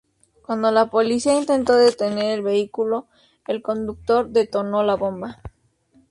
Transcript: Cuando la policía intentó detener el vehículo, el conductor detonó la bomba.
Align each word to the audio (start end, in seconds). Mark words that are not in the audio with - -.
Cuando 0.41 0.71
la 0.71 0.89
policía 0.89 1.37
intentó 1.37 1.75
detener 1.77 2.31
el 2.31 2.41
vehículo, 2.41 3.05
el 3.45 3.61
conductor 3.61 4.27
detonó 4.29 4.81
la 4.81 4.95
bomba. 4.95 5.39